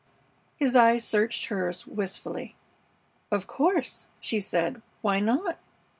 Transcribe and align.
His 0.55 0.75
eyes 0.75 1.05
searched 1.05 1.49
hers 1.49 1.85
wistfully. 1.85 2.55
"Of 3.29 3.45
course," 3.45 4.07
she 4.19 4.39
said. 4.39 4.81
"Why 5.01 5.19
not?" 5.19 5.59